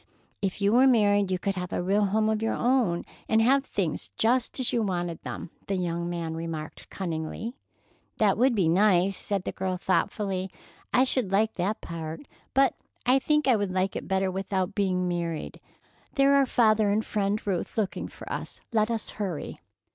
"If 0.41 0.63
you 0.63 0.73
were 0.73 0.87
married, 0.87 1.29
you 1.29 1.37
could 1.37 1.53
have 1.57 1.71
a 1.71 1.79
real 1.83 2.05
home 2.05 2.27
of 2.27 2.41
your 2.41 2.55
own, 2.55 3.05
and 3.29 3.39
have 3.39 3.63
things 3.63 4.09
just 4.17 4.59
as 4.59 4.73
you 4.73 4.81
wanted 4.81 5.21
them," 5.21 5.51
the 5.67 5.75
young 5.75 6.09
man 6.09 6.33
remarked 6.33 6.89
cunningly. 6.89 7.53
"That 8.17 8.35
would 8.35 8.55
be 8.55 8.67
nice," 8.67 9.15
said 9.15 9.43
the 9.43 9.51
girl 9.51 9.77
thoughtfully. 9.77 10.49
"I 10.91 11.03
should 11.03 11.31
like 11.31 11.53
that 11.53 11.81
part, 11.81 12.21
but 12.55 12.73
I 13.05 13.19
think 13.19 13.47
I 13.47 13.55
would 13.55 13.71
like 13.73 13.95
it 13.95 14.07
better 14.07 14.31
without 14.31 14.73
being 14.73 15.07
married. 15.07 15.59
There 16.15 16.33
are 16.33 16.47
father 16.47 16.89
and 16.89 17.05
Friend 17.05 17.39
Ruth 17.45 17.77
looking 17.77 18.07
for 18.07 18.27
us. 18.33 18.59
Let 18.73 18.89
us 18.89 19.11
hurry." 19.11 19.59